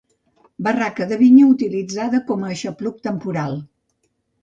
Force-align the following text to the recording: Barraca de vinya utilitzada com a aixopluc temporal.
Barraca 0.67 1.07
de 1.11 1.19
vinya 1.19 1.51
utilitzada 1.51 2.25
com 2.33 2.43
a 2.49 2.53
aixopluc 2.57 3.01
temporal. 3.11 3.59